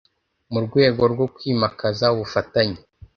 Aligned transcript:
mu 0.51 0.59
rwego 0.65 1.01
rwo 1.13 1.25
kwimakaza 1.35 2.05
ubufatanye 2.15 2.79